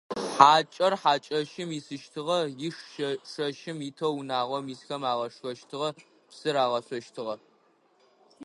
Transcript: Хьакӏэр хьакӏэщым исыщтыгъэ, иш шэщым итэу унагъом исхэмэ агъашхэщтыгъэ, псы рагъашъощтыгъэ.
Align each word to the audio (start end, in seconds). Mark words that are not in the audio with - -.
Хьакӏэр 0.33 0.93
хьакӏэщым 1.01 1.69
исыщтыгъэ, 1.79 2.39
иш 2.67 2.77
шэщым 3.31 3.77
итэу 3.89 4.13
унагъом 4.19 4.65
исхэмэ 4.73 5.07
агъашхэщтыгъэ, 5.13 5.89
псы 6.29 6.49
рагъашъощтыгъэ. 6.55 7.35